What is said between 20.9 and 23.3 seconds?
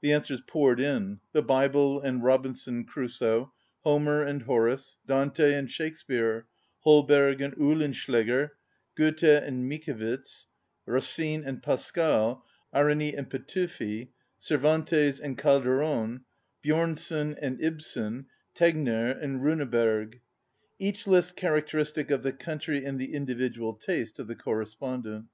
list characteristic of the coimtry and the